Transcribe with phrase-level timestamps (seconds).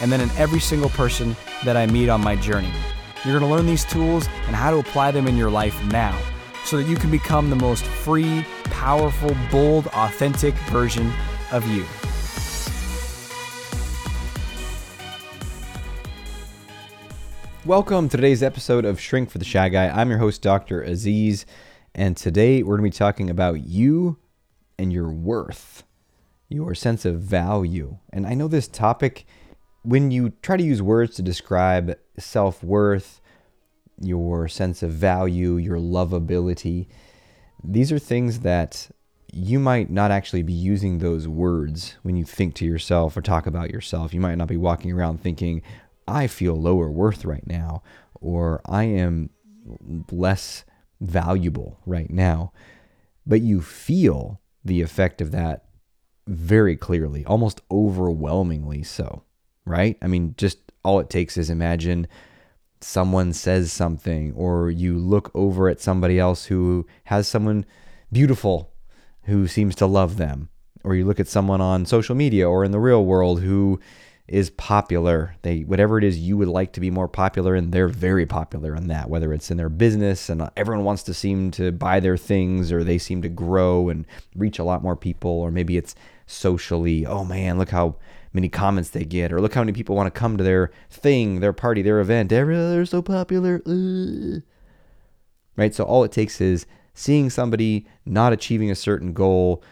[0.00, 1.34] and then in every single person
[1.64, 2.70] that I meet on my journey.
[3.24, 6.16] You're going to learn these tools and how to apply them in your life now
[6.64, 11.12] so that you can become the most free, powerful, bold, authentic version
[11.50, 11.84] of you.
[17.66, 19.88] Welcome to today's episode of Shrink for the Shy Guy.
[19.88, 20.80] I'm your host, Dr.
[20.82, 21.44] Aziz,
[21.94, 24.16] and today we're going to be talking about you
[24.78, 25.82] and your worth,
[26.48, 27.98] your sense of value.
[28.10, 29.26] And I know this topic,
[29.88, 33.22] when you try to use words to describe self worth,
[33.98, 36.88] your sense of value, your lovability,
[37.64, 38.90] these are things that
[39.32, 43.46] you might not actually be using those words when you think to yourself or talk
[43.46, 44.12] about yourself.
[44.12, 45.62] You might not be walking around thinking,
[46.06, 47.82] I feel lower worth right now,
[48.20, 49.30] or I am
[50.12, 50.66] less
[51.00, 52.52] valuable right now.
[53.26, 55.64] But you feel the effect of that
[56.26, 59.22] very clearly, almost overwhelmingly so,
[59.68, 59.96] right?
[60.02, 62.06] I mean, just all it takes is imagine
[62.80, 67.64] someone says something, or you look over at somebody else who has someone
[68.12, 68.72] beautiful
[69.24, 70.48] who seems to love them,
[70.84, 73.78] or you look at someone on social media or in the real world who
[74.28, 75.34] is popular.
[75.42, 78.76] They whatever it is you would like to be more popular and they're very popular
[78.76, 82.16] in that, whether it's in their business and everyone wants to seem to buy their
[82.16, 84.06] things or they seem to grow and
[84.36, 85.94] reach a lot more people or maybe it's
[86.26, 87.96] socially, oh man, look how
[88.34, 91.40] many comments they get or look how many people want to come to their thing,
[91.40, 92.28] their party, their event.
[92.28, 93.62] They're, they're so popular.
[93.66, 94.40] Uh.
[95.56, 95.74] Right?
[95.74, 99.62] So all it takes is seeing somebody not achieving a certain goal,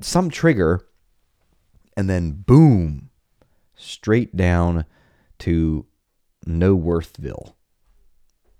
[0.00, 0.86] some trigger
[1.96, 3.07] and then boom,
[3.78, 4.84] straight down
[5.38, 5.86] to
[6.44, 7.54] no worthville.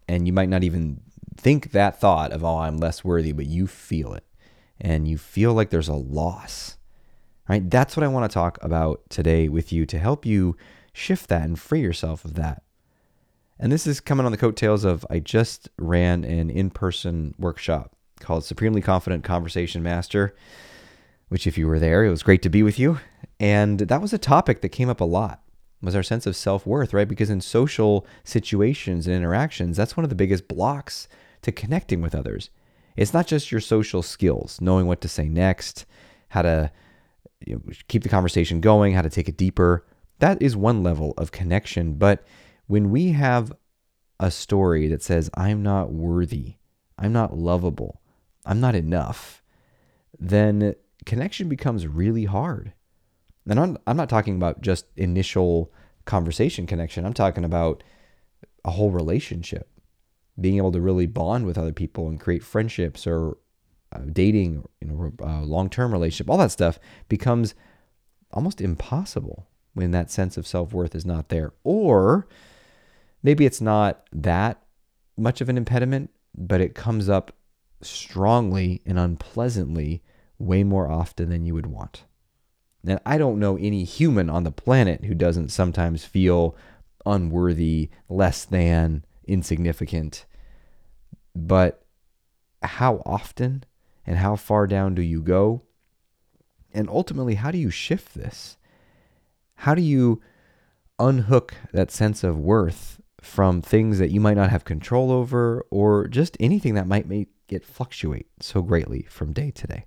[0.09, 1.03] And you might not even
[1.37, 4.25] think that thought of, oh, I'm less worthy, but you feel it.
[4.81, 6.77] And you feel like there's a loss.
[7.49, 7.69] Right?
[7.69, 10.57] That's what I want to talk about today with you to help you
[10.93, 12.63] shift that and free yourself of that.
[13.59, 17.97] And this is coming on the coattails of I just ran an in person workshop
[18.21, 20.35] called Supremely Confident Conversation Master
[21.29, 23.01] which if you were there, it was great to be with you.
[23.41, 25.43] And that was a topic that came up a lot
[25.81, 27.09] was our sense of self-worth, right?
[27.09, 31.09] Because in social situations and interactions, that's one of the biggest blocks
[31.43, 32.51] to connecting with others.
[32.97, 35.87] It's not just your social skills, knowing what to say next,
[36.31, 36.73] how to
[37.47, 39.87] you know, keep the conversation going, how to take it deeper.
[40.19, 41.95] That is one level of connection.
[41.95, 42.25] But
[42.67, 43.53] when we have
[44.19, 46.57] a story that says, I'm not worthy,
[46.99, 48.01] I'm not lovable,
[48.45, 49.45] I'm not enough,
[50.19, 50.75] then
[51.07, 52.73] connection becomes really hard.
[53.49, 55.73] And I'm, I'm not talking about just initial
[56.05, 57.05] conversation connection.
[57.05, 57.83] I'm talking about
[58.65, 59.69] a whole relationship,
[60.41, 63.39] being able to really bond with other people and create friendships or
[63.93, 66.79] uh, dating, you know, uh, long-term relationship, all that stuff
[67.09, 67.55] becomes
[68.33, 71.53] almost impossible when that sense of self-worth is not there.
[71.65, 72.29] Or
[73.23, 74.63] maybe it's not that
[75.17, 77.33] much of an impediment, but it comes up
[77.81, 80.03] strongly and unpleasantly
[80.39, 82.05] way more often than you would want.
[82.87, 86.57] And I don't know any human on the planet who doesn't sometimes feel
[87.05, 90.25] unworthy, less than, insignificant.
[91.35, 91.85] But
[92.63, 93.65] how often
[94.07, 95.63] and how far down do you go?
[96.73, 98.57] And ultimately, how do you shift this?
[99.55, 100.21] How do you
[100.99, 106.07] unhook that sense of worth from things that you might not have control over or
[106.07, 109.85] just anything that might make it fluctuate so greatly from day to day?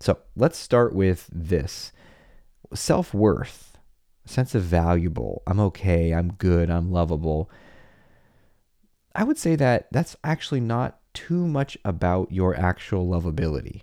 [0.00, 1.92] So let's start with this
[2.74, 3.78] self worth,
[4.24, 5.42] sense of valuable.
[5.46, 6.12] I'm okay.
[6.12, 6.70] I'm good.
[6.70, 7.50] I'm lovable.
[9.14, 13.82] I would say that that's actually not too much about your actual lovability.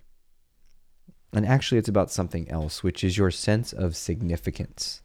[1.34, 5.02] And actually, it's about something else, which is your sense of significance.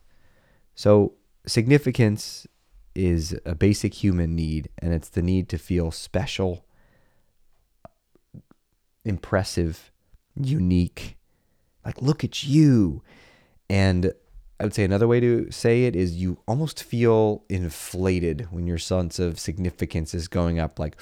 [0.76, 1.14] So,
[1.44, 2.46] significance
[2.94, 6.64] is a basic human need, and it's the need to feel special,
[9.04, 9.90] impressive,
[10.46, 11.16] unique.
[11.84, 13.02] Like, look at you.
[13.68, 14.12] And
[14.58, 18.78] I would say another way to say it is you almost feel inflated when your
[18.78, 21.00] sense of significance is going up, like,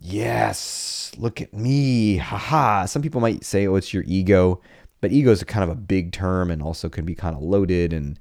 [0.00, 2.86] yes, look at me, haha.
[2.86, 4.60] Some people might say, oh, it's your ego,
[5.00, 7.92] but ego is kind of a big term and also can be kind of loaded
[7.92, 8.18] and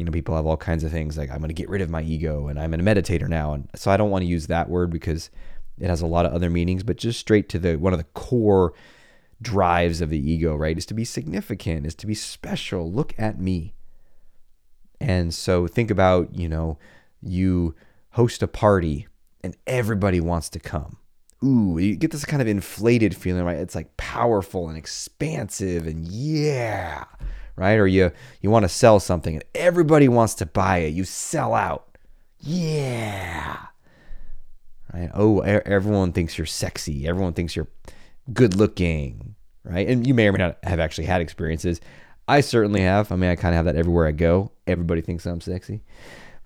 [0.00, 1.90] you know, people have all kinds of things like I'm going to get rid of
[1.90, 3.52] my ego and I'm a meditator now.
[3.52, 5.28] And so I don't want to use that word because
[5.78, 8.06] it has a lot of other meanings, but just straight to the one of the
[8.14, 8.72] core
[9.42, 10.76] drives of the ego, right?
[10.76, 12.90] Is to be significant, is to be special.
[12.90, 13.74] Look at me.
[15.00, 16.78] And so think about, you know,
[17.22, 17.74] you
[18.10, 19.06] host a party
[19.42, 20.98] and everybody wants to come.
[21.42, 23.56] Ooh, you get this kind of inflated feeling, right?
[23.56, 27.04] It's like powerful and expansive and yeah,
[27.56, 27.78] right?
[27.78, 30.92] Or you you want to sell something and everybody wants to buy it.
[30.92, 31.96] You sell out.
[32.38, 33.56] Yeah.
[34.92, 35.10] Right?
[35.14, 37.06] Oh, everyone thinks you're sexy.
[37.08, 37.68] Everyone thinks you're
[38.32, 39.34] good looking,
[39.64, 39.88] right?
[39.88, 41.80] And you may or may not have actually had experiences.
[42.28, 43.10] I certainly have.
[43.10, 44.52] I mean, I kind of have that everywhere I go.
[44.66, 45.82] Everybody thinks I'm sexy.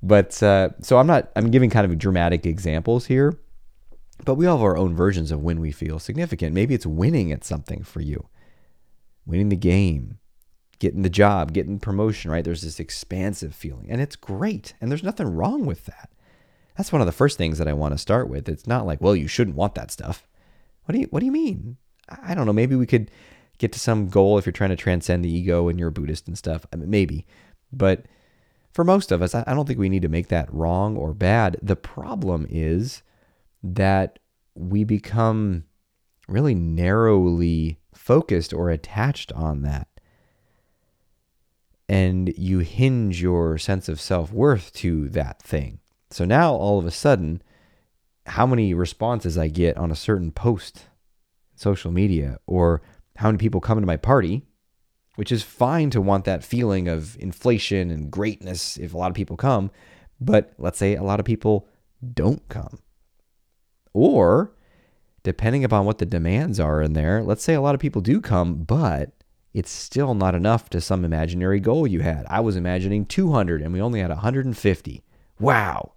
[0.02, 3.38] But uh, so I'm not, I'm giving kind of dramatic examples here,
[4.25, 6.54] but we all have our own versions of when we feel significant.
[6.54, 8.28] Maybe it's winning at something for you,
[9.25, 10.19] winning the game,
[10.78, 12.44] getting the job, getting promotion, right?
[12.44, 14.75] There's this expansive feeling, and it's great.
[14.81, 16.10] And there's nothing wrong with that.
[16.76, 18.48] That's one of the first things that I want to start with.
[18.48, 20.26] It's not like, well, you shouldn't want that stuff.
[20.84, 21.76] What do you what do you mean?
[22.08, 22.52] I don't know.
[22.52, 23.10] Maybe we could
[23.58, 26.26] get to some goal if you're trying to transcend the ego and you're a Buddhist
[26.28, 26.66] and stuff.
[26.72, 27.26] I mean, maybe.
[27.72, 28.06] But
[28.72, 31.56] for most of us, I don't think we need to make that wrong or bad.
[31.62, 33.02] The problem is
[33.62, 34.19] that
[34.54, 35.64] we become
[36.28, 39.88] really narrowly focused or attached on that.
[41.88, 45.81] And you hinge your sense of self worth to that thing.
[46.10, 47.42] So now all of a sudden,
[48.26, 50.87] how many responses I get on a certain post,
[51.55, 52.82] social media, or
[53.17, 54.43] how many people come to my party,
[55.17, 59.15] which is fine to want that feeling of inflation and greatness if a lot of
[59.15, 59.71] people come.
[60.21, 61.69] But let's say a lot of people
[62.12, 62.81] don't come.
[63.93, 64.55] Or,
[65.23, 68.20] depending upon what the demands are in there, let's say a lot of people do
[68.20, 69.12] come, but
[69.53, 72.27] it's still not enough to some imaginary goal you had.
[72.29, 75.05] I was imagining 200 and we only had 150.
[75.38, 75.93] Wow.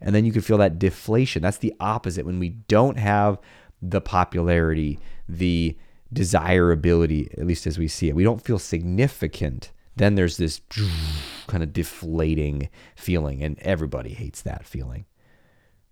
[0.00, 1.42] And then you can feel that deflation.
[1.42, 3.38] That's the opposite when we don't have
[3.82, 4.98] the popularity,
[5.28, 5.76] the
[6.12, 8.14] desirability, at least as we see it.
[8.14, 9.72] We don't feel significant.
[9.96, 10.60] Then there's this
[11.46, 15.04] kind of deflating feeling, and everybody hates that feeling,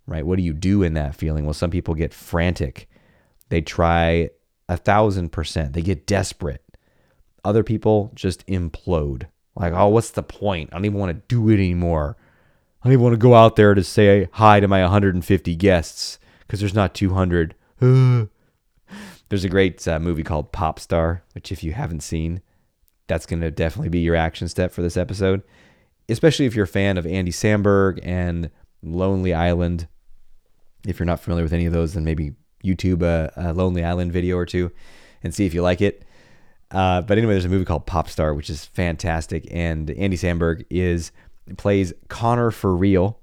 [0.06, 0.24] right?
[0.24, 1.44] What do you do in that feeling?
[1.44, 2.88] Well, some people get frantic.
[3.48, 4.30] They try
[4.68, 5.72] a thousand percent.
[5.72, 6.62] They get desperate.
[7.44, 9.24] Other people just implode.
[9.54, 10.70] Like, oh, what's the point?
[10.72, 12.16] I don't even want to do it anymore.
[12.86, 16.20] I don't even want to go out there to say hi to my 150 guests
[16.46, 17.56] because there's not 200.
[17.80, 18.28] there's
[19.42, 22.42] a great uh, movie called Popstar, which if you haven't seen,
[23.08, 25.42] that's going to definitely be your action step for this episode.
[26.08, 28.52] Especially if you're a fan of Andy Samberg and
[28.84, 29.88] Lonely Island.
[30.86, 32.34] If you're not familiar with any of those, then maybe
[32.64, 34.70] YouTube a, a Lonely Island video or two
[35.24, 36.04] and see if you like it.
[36.70, 41.12] Uh, but anyway, there's a movie called Popstar, which is fantastic, and Andy Samberg is
[41.56, 43.20] plays Connor for real,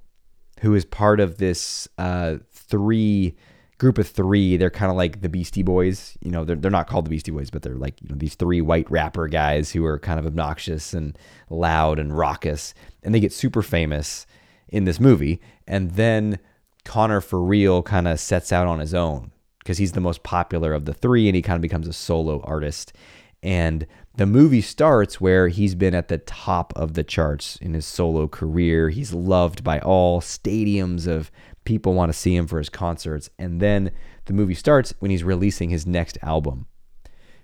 [0.62, 3.36] who is part of this uh, three
[3.78, 4.56] group of three.
[4.56, 6.18] They're kind of like the Beastie Boys.
[6.22, 8.36] You know, they're, they're not called the Beastie Boys, but they're like you know these
[8.36, 11.18] three white rapper guys who are kind of obnoxious and
[11.50, 12.74] loud and raucous,
[13.04, 14.26] and they get super famous
[14.70, 15.42] in this movie.
[15.68, 16.40] And then
[16.86, 20.74] Connor for real kind of sets out on his own because he's the most popular
[20.74, 22.94] of the three, and he kind of becomes a solo artist.
[23.42, 23.86] And
[24.16, 28.28] the movie starts where he's been at the top of the charts in his solo
[28.28, 28.90] career.
[28.90, 31.32] He's loved by all stadiums of
[31.66, 33.30] people want to see him for his concerts.
[33.40, 33.92] And then
[34.26, 36.68] the movie starts when he's releasing his next album,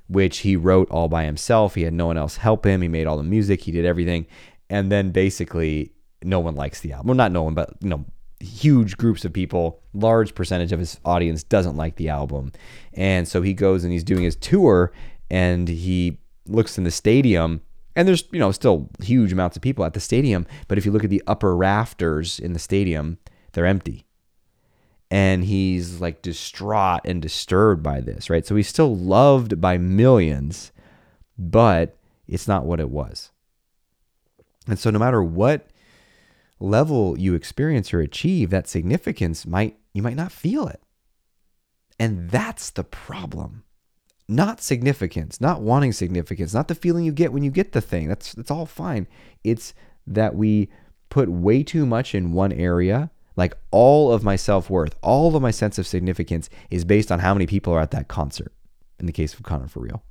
[0.07, 1.73] which he wrote all by himself.
[1.73, 2.81] He had no one else help him.
[2.81, 4.27] He made all the music, he did everything.
[4.69, 7.07] And then basically no one likes the album.
[7.07, 8.05] Well, not no one, but you know,
[8.39, 12.51] huge groups of people, large percentage of his audience doesn't like the album.
[12.93, 14.91] And so he goes and he's doing his tour
[15.31, 16.18] and he
[16.49, 17.61] looks in the stadium
[17.95, 20.91] and there's you know still huge amounts of people at the stadium but if you
[20.91, 23.17] look at the upper rafters in the stadium
[23.53, 24.05] they're empty.
[25.11, 28.45] And he's like distraught and disturbed by this right?
[28.45, 30.71] So he's still loved by millions
[31.37, 33.31] but it's not what it was.
[34.67, 35.69] And so no matter what
[36.59, 40.81] level you experience or achieve that significance might you might not feel it.
[41.99, 43.63] And that's the problem
[44.29, 48.07] not significance, not wanting significance, not the feeling you get when you get the thing.
[48.07, 49.07] That's that's all fine.
[49.43, 49.73] It's
[50.05, 50.69] that we
[51.09, 53.09] put way too much in one area.
[53.35, 57.33] Like all of my self-worth, all of my sense of significance is based on how
[57.33, 58.53] many people are at that concert.
[58.99, 60.03] In the case of Connor for real.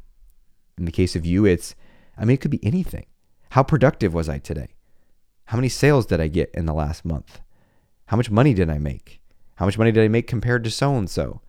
[0.79, 1.75] In the case of you, it's
[2.17, 3.07] I mean it could be anything.
[3.51, 4.75] How productive was I today?
[5.47, 7.41] How many sales did I get in the last month?
[8.07, 9.21] How much money did I make?
[9.57, 11.41] How much money did I make compared to so and so?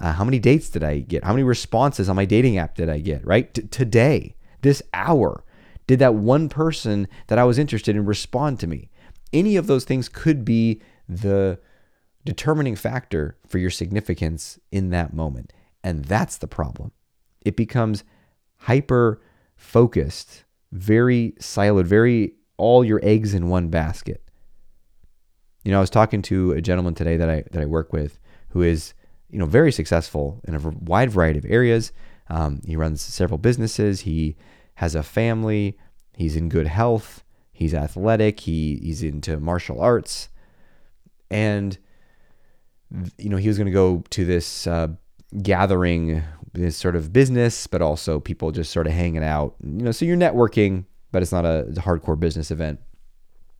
[0.00, 1.24] Uh, how many dates did I get?
[1.24, 3.26] How many responses on my dating app did I get?
[3.26, 5.44] Right T- today, this hour,
[5.88, 8.90] Did that one person that I was interested in respond to me?
[9.32, 11.58] Any of those things could be the
[12.24, 15.52] determining factor for your significance in that moment.
[15.82, 16.92] And that's the problem.
[17.44, 18.04] It becomes
[18.58, 19.22] hyper
[19.56, 24.22] focused, very siloed, very all your eggs in one basket.
[25.64, 28.18] You know, I was talking to a gentleman today that I that I work with
[28.50, 28.92] who is,
[29.30, 31.92] you know, very successful in a wide variety of areas.
[32.30, 34.02] Um, he runs several businesses.
[34.02, 34.36] He
[34.74, 35.76] has a family.
[36.16, 37.24] He's in good health.
[37.52, 38.40] He's athletic.
[38.40, 40.28] He he's into martial arts,
[41.30, 41.76] and
[43.18, 44.88] you know he was going to go to this uh,
[45.42, 49.56] gathering, this sort of business, but also people just sort of hanging out.
[49.62, 52.80] You know, so you're networking, but it's not a, a hardcore business event.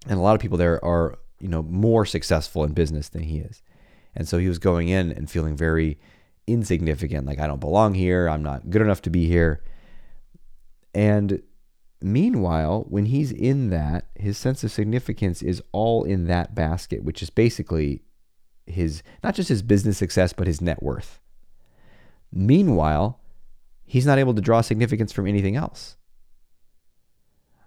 [0.07, 3.39] And a lot of people there are you know more successful in business than he
[3.39, 3.63] is,
[4.19, 5.99] and so he was going in and feeling very
[6.47, 8.29] insignificant, like I don't belong here.
[8.29, 9.63] I'm not good enough to be here.
[10.95, 11.43] And
[12.01, 17.23] Meanwhile, when he's in that, his sense of significance is all in that basket, which
[17.23, 18.03] is basically
[18.67, 21.21] his not just his business success, but his net worth.
[22.31, 23.19] Meanwhile,
[23.85, 25.97] he's not able to draw significance from anything else.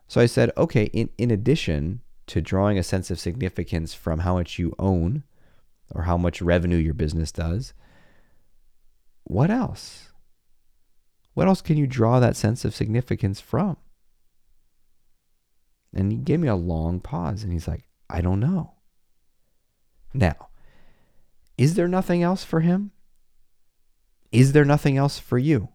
[0.07, 4.35] So I said, okay, in, in addition to drawing a sense of significance from how
[4.35, 5.23] much you own
[5.93, 7.73] or how much revenue your business does,
[9.23, 10.09] what else?
[11.33, 13.77] What else can you draw that sense of significance from?
[15.93, 18.73] And he gave me a long pause and he's like, I don't know.
[20.13, 20.49] Now,
[21.57, 22.91] is there nothing else for him?
[24.31, 25.69] Is there nothing else for you?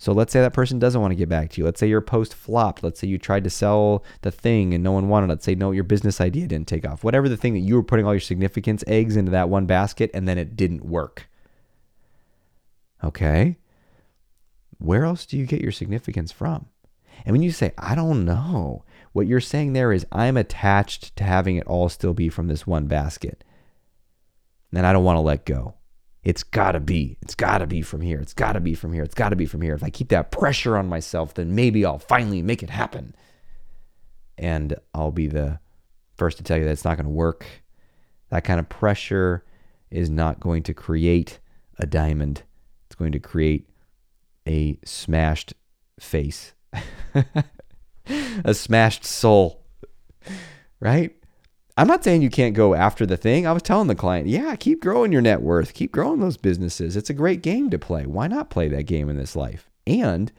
[0.00, 1.64] So let's say that person doesn't want to get back to you.
[1.64, 2.84] Let's say your post flopped.
[2.84, 5.30] Let's say you tried to sell the thing and no one wanted it.
[5.30, 7.02] Let's say no, your business idea didn't take off.
[7.02, 10.10] Whatever the thing that you were putting all your significance eggs into that one basket
[10.14, 11.28] and then it didn't work.
[13.02, 13.58] Okay.
[14.78, 16.66] Where else do you get your significance from?
[17.24, 21.24] And when you say, I don't know, what you're saying there is, I'm attached to
[21.24, 23.42] having it all still be from this one basket.
[24.72, 25.74] And I don't want to let go.
[26.28, 27.16] It's got to be.
[27.22, 28.20] It's got to be from here.
[28.20, 29.02] It's got to be from here.
[29.02, 29.74] It's got to be from here.
[29.74, 33.14] If I keep that pressure on myself, then maybe I'll finally make it happen.
[34.36, 35.58] And I'll be the
[36.18, 37.46] first to tell you that it's not to work.
[38.28, 39.42] That kind of pressure
[39.90, 41.38] is not going to create
[41.78, 42.42] a diamond.
[42.84, 43.70] It's going to create
[44.46, 45.54] a smashed
[45.98, 46.52] face.
[48.44, 49.64] a smashed soul.
[50.78, 51.16] Right?
[51.78, 53.46] I'm not saying you can't go after the thing.
[53.46, 56.96] I was telling the client, yeah, keep growing your net worth, keep growing those businesses.
[56.96, 58.04] It's a great game to play.
[58.04, 59.70] Why not play that game in this life?
[59.86, 60.32] And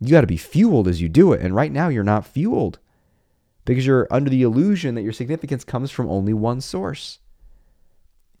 [0.00, 1.40] you got to be fueled as you do it.
[1.40, 2.80] And right now, you're not fueled
[3.64, 7.20] because you're under the illusion that your significance comes from only one source.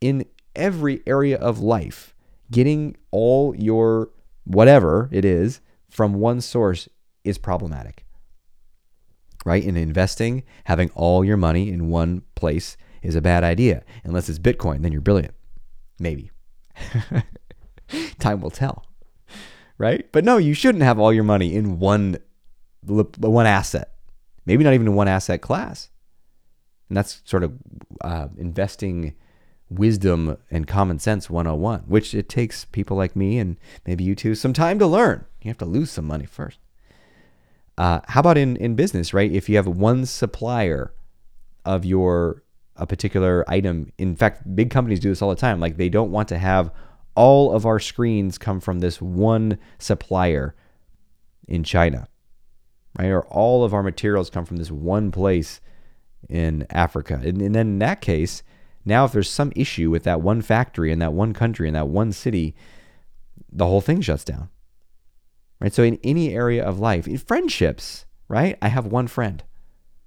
[0.00, 0.26] In
[0.56, 2.16] every area of life,
[2.50, 4.10] getting all your
[4.42, 6.88] whatever it is from one source
[7.22, 8.04] is problematic
[9.44, 9.62] right?
[9.62, 13.84] In investing, having all your money in one place is a bad idea.
[14.02, 15.34] Unless it's Bitcoin, then you're brilliant.
[15.98, 16.30] Maybe.
[18.18, 18.86] Time will tell.
[19.78, 20.10] Right?
[20.12, 22.18] But no, you shouldn't have all your money in one
[22.86, 23.92] one asset.
[24.46, 25.88] Maybe not even in one asset class.
[26.88, 27.54] And that's sort of
[28.02, 29.14] uh, investing
[29.70, 34.34] wisdom and common sense 101, which it takes people like me and maybe you too
[34.34, 35.24] some time to learn.
[35.42, 36.58] You have to lose some money first.
[37.76, 39.30] Uh, how about in, in business, right?
[39.30, 40.92] If you have one supplier
[41.64, 42.42] of your
[42.76, 45.60] a particular item, in fact, big companies do this all the time.
[45.60, 46.72] Like they don't want to have
[47.14, 50.54] all of our screens come from this one supplier
[51.46, 52.08] in China,
[52.98, 53.08] right?
[53.08, 55.60] Or all of our materials come from this one place
[56.28, 57.20] in Africa.
[57.22, 58.42] And, and then in that case,
[58.84, 61.88] now if there's some issue with that one factory in that one country in that
[61.88, 62.56] one city,
[63.52, 64.48] the whole thing shuts down
[65.60, 65.72] right?
[65.72, 68.58] So in any area of life, in friendships, right?
[68.60, 69.42] I have one friend,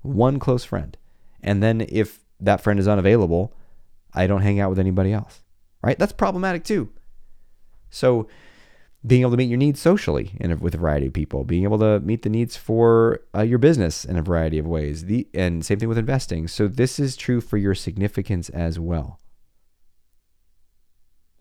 [0.02, 0.98] one close friend.
[1.42, 3.54] And then if that friend is unavailable,
[4.14, 5.42] I don't hang out with anybody else,
[5.82, 5.98] right?
[5.98, 6.90] That's problematic too.
[7.90, 8.28] So
[9.06, 11.64] being able to meet your needs socially in a, with a variety of people, being
[11.64, 15.28] able to meet the needs for uh, your business in a variety of ways, the
[15.34, 16.48] and same thing with investing.
[16.48, 19.20] So this is true for your significance as well.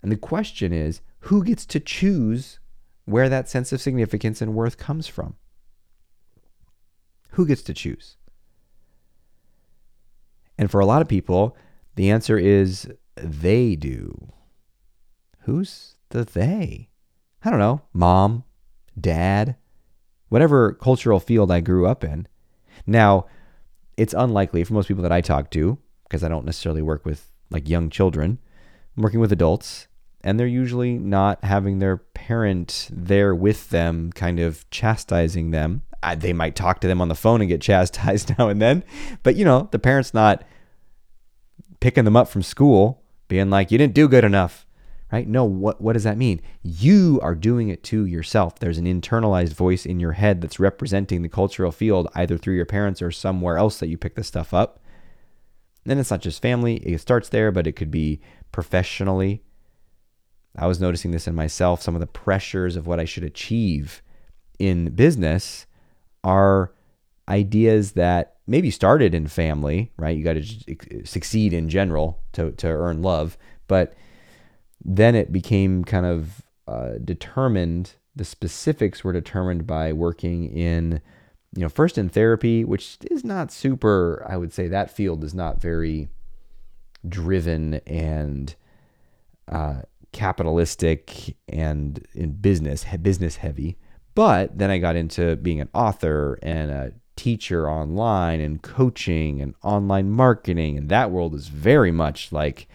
[0.03, 2.61] And the question is, who gets to choose
[3.07, 5.37] where that sense of significance and worth comes from.
[7.31, 8.17] Who gets to choose?
[10.59, 11.57] And for a lot of people,
[11.95, 14.33] the answer is they do.
[15.41, 16.89] Who's the they?
[17.45, 18.45] I don't know, mom,
[19.01, 19.57] dad,
[20.29, 22.27] whatever cultural field I grew up in.
[22.87, 23.27] Now,
[23.97, 27.31] it's unlikely for most people that I talk to, because I don't necessarily work with
[27.51, 28.39] like young children,
[28.97, 29.87] I'm working with adults,
[30.27, 35.83] and they're usually not having their parent there with them, kind of chastising them.
[36.17, 38.83] They might talk to them on the phone and get chastised now and then.
[39.23, 40.43] But, you know, the parent's not
[41.79, 44.67] picking them up from school, being like, you didn't do good enough,
[45.13, 45.29] right?
[45.29, 46.43] No, what, what does that mean?
[46.61, 48.59] You are doing it to yourself.
[48.59, 52.67] There's an internalized voice in your head that's representing the cultural field, either through your
[52.67, 54.81] parents or somewhere else that you pick this stuff up.
[55.87, 59.45] And it's not just family, it starts there, but it could be professionally.
[60.57, 64.03] I was noticing this in myself, some of the pressures of what I should achieve
[64.59, 65.67] in business
[66.25, 66.73] are
[67.29, 70.17] ideas that maybe started in family, right?
[70.17, 73.37] You got to succeed in general to, to earn love.
[73.67, 73.95] But
[74.85, 81.01] then it became kind of uh, determined, the specifics were determined by working in,
[81.55, 85.35] you know, first in therapy, which is not super, I would say that field is
[85.35, 86.09] not very
[87.09, 88.55] driven and
[89.49, 89.83] uh,
[90.17, 93.77] capitalistic and in business, business heavy.
[94.15, 99.55] But then I got into being an author and a teacher online and coaching and
[99.63, 100.79] online marketing.
[100.79, 102.67] And that world is very much like,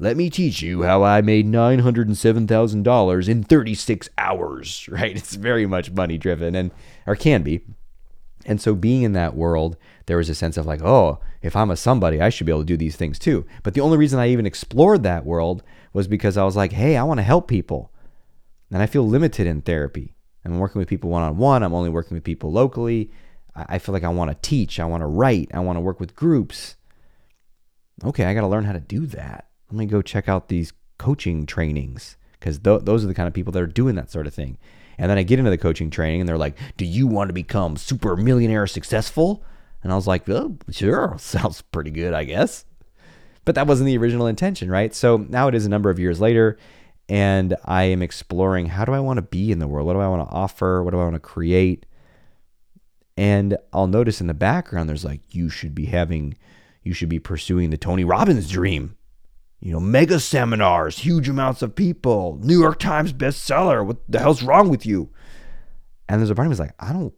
[0.00, 5.16] let me teach you how I made $907,000 in 36 hours, right?
[5.16, 6.72] It's very much money driven and,
[7.06, 7.60] or can be.
[8.44, 9.76] And so being in that world,
[10.06, 12.62] there was a sense of like, oh, if I'm a somebody, I should be able
[12.62, 13.46] to do these things too.
[13.62, 15.62] But the only reason I even explored that world
[15.94, 17.90] was because I was like, hey, I want to help people.
[18.70, 20.14] And I feel limited in therapy.
[20.44, 21.62] I'm working with people one on one.
[21.62, 23.10] I'm only working with people locally.
[23.56, 24.78] I feel like I want to teach.
[24.78, 25.50] I want to write.
[25.54, 26.76] I want to work with groups.
[28.04, 29.46] Okay, I got to learn how to do that.
[29.70, 33.32] Let me go check out these coaching trainings because th- those are the kind of
[33.32, 34.58] people that are doing that sort of thing.
[34.98, 37.34] And then I get into the coaching training and they're like, Do you want to
[37.34, 39.44] become super millionaire successful?
[39.82, 42.64] And I was like, oh, Sure, sounds pretty good, I guess.
[43.44, 44.94] But that wasn't the original intention, right?
[44.94, 46.58] So now it is a number of years later
[47.08, 49.86] and I am exploring how do I want to be in the world?
[49.86, 50.82] What do I want to offer?
[50.82, 51.86] What do I want to create?
[53.16, 56.36] And I'll notice in the background there's like you should be having
[56.82, 58.96] you should be pursuing the Tony Robbins dream.
[59.60, 63.84] You know, mega seminars, huge amounts of people, New York Times bestseller.
[63.84, 65.10] What the hell's wrong with you?
[66.06, 67.14] And there's a part of me that's like, I don't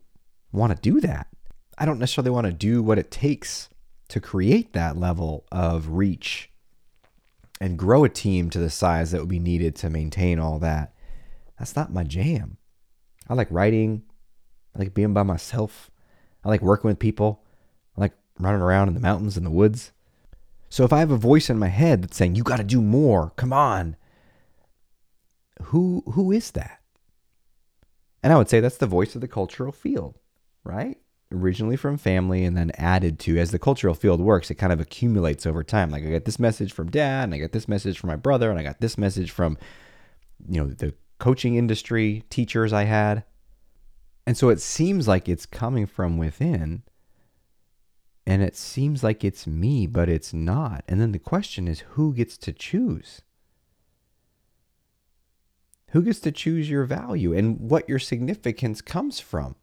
[0.53, 1.27] want to do that.
[1.77, 3.69] I don't necessarily want to do what it takes
[4.09, 6.51] to create that level of reach
[7.61, 10.95] and grow a team to the size that would be needed to maintain all that.
[11.59, 12.59] That's not my jam.
[13.29, 14.03] I like writing.
[14.75, 15.91] I like being by myself.
[16.45, 17.43] I like working with people.
[17.97, 19.93] I like running around in the mountains and the woods.
[20.69, 22.83] So if I have a voice in my head that's saying, you got to do
[22.83, 23.97] more, come on,
[25.63, 26.81] who, who is that?
[28.23, 30.19] And I would say that's the voice of the cultural field,
[30.65, 30.99] right?
[31.33, 34.81] Originally from family and then added to as the cultural field works it kind of
[34.81, 35.91] accumulates over time.
[35.91, 38.51] Like i got this message from dad and i got this message from my brother
[38.51, 39.59] and i got this message from
[40.49, 43.25] you know the coaching industry teachers i had.
[44.29, 46.83] And so it seems like it's coming from within
[48.27, 50.85] and it seems like it's me but it's not.
[50.87, 53.23] And then the question is who gets to choose?
[55.91, 59.57] Who gets to choose your value and what your significance comes from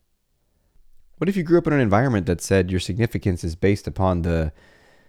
[1.23, 4.23] what if you grew up in an environment that said your significance is based upon
[4.23, 4.51] the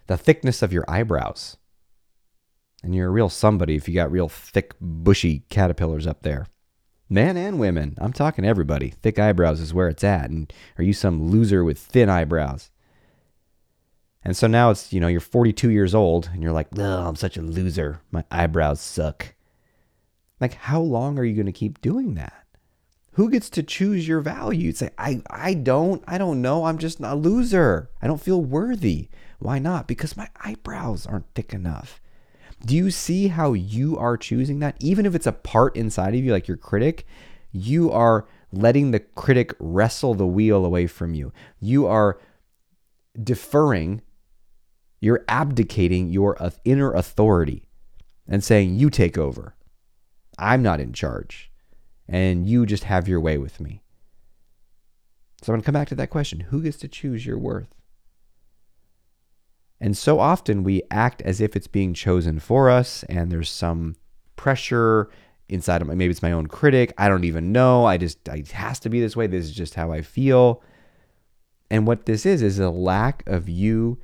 [0.07, 1.57] the thickness of your eyebrows?
[2.85, 6.47] And you're a real somebody if you got real thick, bushy caterpillars up there.
[7.09, 8.91] Men and women, I'm talking everybody.
[8.91, 10.31] Thick eyebrows is where it's at.
[10.31, 12.71] And are you some loser with thin eyebrows?
[14.23, 17.17] And so now it's, you know, you're 42 years old and you're like, oh, I'm
[17.17, 18.03] such a loser.
[18.13, 19.35] My eyebrows suck.
[20.41, 22.44] Like, how long are you going to keep doing that?
[23.15, 24.67] Who gets to choose your value?
[24.67, 26.65] You'd say, I, I don't, I don't know.
[26.65, 27.89] I'm just a loser.
[28.03, 29.09] I don't feel worthy.
[29.39, 29.87] Why not?
[29.87, 32.01] Because my eyebrows aren't thick enough.
[32.67, 34.77] Do you see how you are choosing that?
[34.81, 37.07] Even if it's a part inside of you, like your critic,
[37.53, 41.33] you are letting the critic wrestle the wheel away from you.
[41.61, 42.19] You are
[43.23, 44.03] deferring,
[45.01, 47.69] you're abdicating your inner authority
[48.27, 49.55] and saying, You take over.
[50.37, 51.53] I'm not in charge
[52.09, 53.83] and you just have your way with me.
[55.43, 57.75] So I'm going to come back to that question who gets to choose your worth?
[59.81, 63.97] And so often we act as if it's being chosen for us, and there's some
[64.37, 65.11] pressure
[65.49, 66.95] inside of my maybe it's my own critic.
[66.97, 67.85] I don't even know.
[67.85, 69.27] I just it has to be this way.
[69.27, 70.63] This is just how I feel.
[71.71, 73.99] And what this is is a lack of you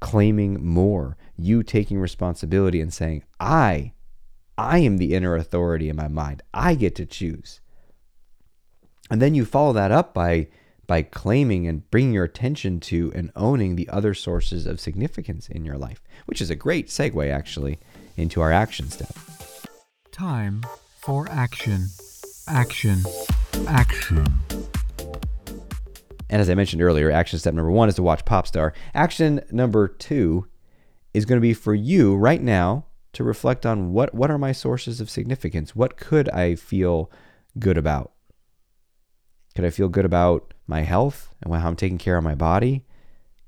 [0.00, 3.92] claiming more, you taking responsibility and saying, I
[4.58, 6.42] I am the inner authority in my mind.
[6.52, 7.60] I get to choose.
[9.08, 10.48] And then you follow that up by
[10.88, 15.64] by claiming and bringing your attention to and owning the other sources of significance in
[15.64, 17.78] your life, which is a great segue actually
[18.16, 19.14] into our action step.
[20.10, 20.64] Time
[20.96, 21.86] for action.
[22.48, 23.02] Action.
[23.68, 24.26] Action.
[26.30, 28.72] And as I mentioned earlier, action step number one is to watch Popstar.
[28.94, 30.48] Action number two
[31.14, 34.52] is going to be for you right now to reflect on what, what are my
[34.52, 35.74] sources of significance?
[35.74, 37.10] What could I feel
[37.58, 38.12] good about?
[39.54, 42.84] Could I feel good about my health and how I'm taking care of my body?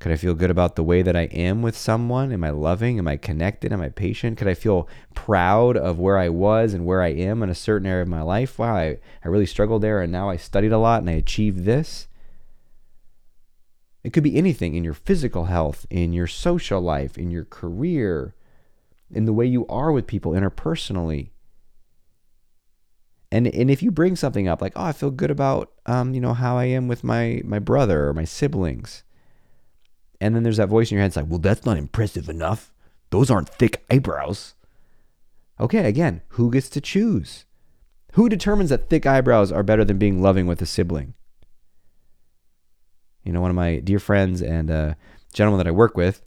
[0.01, 2.33] Could I feel good about the way that I am with someone?
[2.33, 2.99] Am I loving?
[2.99, 3.71] Am I connected?
[3.71, 4.39] Am I patient?
[4.39, 7.87] Could I feel proud of where I was and where I am in a certain
[7.87, 8.59] area of my life?
[8.59, 11.65] Wow, I, I really struggled there and now I studied a lot and I achieved
[11.65, 12.09] this.
[14.03, 18.35] It could be anything in your physical health, in your social life, in your career,
[19.11, 21.31] in the way you are with people interpersonally.
[23.33, 26.21] And and if you bring something up like, oh, I feel good about um, you
[26.21, 29.05] know, how I am with my my brother or my siblings.
[30.21, 32.73] And then there's that voice in your head that's like, well, that's not impressive enough.
[33.11, 34.55] Those aren't thick eyebrows.
[35.59, 37.45] Okay, again, who gets to choose?
[38.13, 41.15] Who determines that thick eyebrows are better than being loving with a sibling?
[43.25, 44.95] You know, one of my dear friends and uh,
[45.33, 46.23] gentleman that I work with,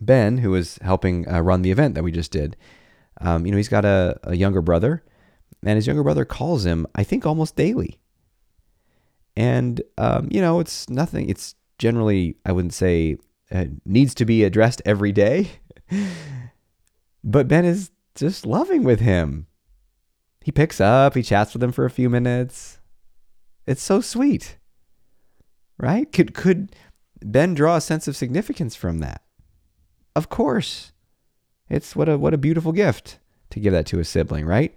[0.00, 2.56] Ben, who was helping uh, run the event that we just did,
[3.20, 5.02] um, you know, he's got a, a younger brother,
[5.64, 7.98] and his younger brother calls him, I think, almost daily.
[9.36, 13.18] And, um, you know, it's nothing, it's generally, I wouldn't say,
[13.50, 15.50] uh, needs to be addressed every day.
[17.24, 19.46] but Ben is just loving with him.
[20.42, 22.80] He picks up, he chats with him for a few minutes.
[23.66, 24.56] It's so sweet.
[25.78, 26.10] Right?
[26.10, 26.74] Could could
[27.20, 29.22] Ben draw a sense of significance from that?
[30.18, 30.90] Of course.
[31.70, 34.74] It's what a what a beautiful gift to give that to a sibling, right?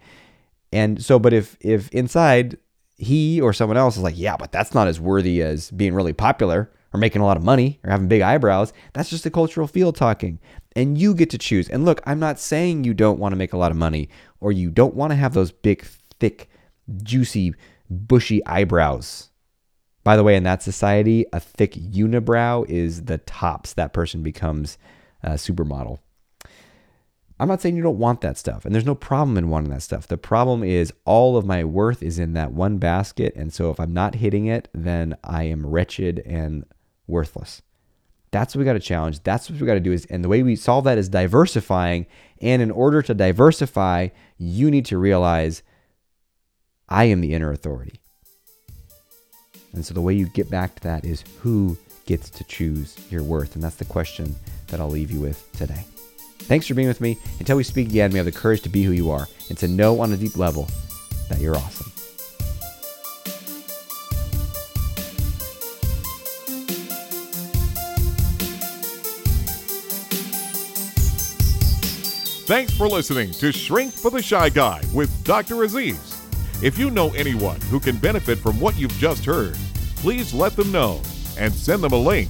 [0.72, 2.58] And so but if if inside
[2.96, 6.14] he or someone else is like, "Yeah, but that's not as worthy as being really
[6.14, 8.74] popular." or making a lot of money or having big eyebrows.
[8.92, 10.40] That's just the cultural field talking.
[10.76, 11.70] And you get to choose.
[11.70, 14.10] And look, I'm not saying you don't want to make a lot of money
[14.42, 15.86] or you don't want to have those big,
[16.20, 16.50] thick,
[17.02, 17.54] juicy,
[17.90, 19.30] bushy eyebrows.
[20.04, 23.74] By the way, in that society, a thick unibrow is the tops.
[23.74, 24.78] That person becomes
[25.24, 26.00] a supermodel.
[27.40, 29.82] I'm not saying you don't want that stuff, and there's no problem in wanting that
[29.82, 30.06] stuff.
[30.06, 33.80] The problem is all of my worth is in that one basket, and so if
[33.80, 36.66] I'm not hitting it, then I am wretched and
[37.08, 37.64] worthless.
[38.32, 39.24] That's what we got to challenge.
[39.24, 42.06] That's what we got to do is and the way we solve that is diversifying.
[42.42, 45.64] And in order to diversify, you need to realize
[46.88, 48.00] I am the inner authority.
[49.74, 53.24] And so the way you get back to that is who gets to choose your
[53.24, 53.56] worth?
[53.56, 54.36] And that's the question
[54.72, 55.86] that I'll leave you with today.
[56.40, 57.18] Thanks for being with me.
[57.40, 59.68] Until we speak again, we have the courage to be who you are and to
[59.68, 60.68] know on a deep level
[61.30, 61.92] that you're awesome.
[72.48, 75.64] Thanks for listening to Shrink for the Shy Guy with Dr.
[75.64, 76.20] Aziz.
[76.62, 79.56] If you know anyone who can benefit from what you've just heard,
[79.96, 81.02] please let them know
[81.38, 82.30] and send them a link